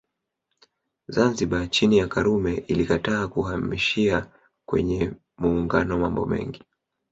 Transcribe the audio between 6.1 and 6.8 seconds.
mengi